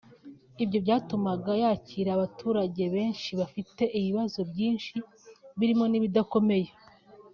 [0.63, 4.95] Ibyo byatumaga yakira abaturage benshi bafite ibibazo byinshi
[5.59, 6.69] birimo n’ibidakomeye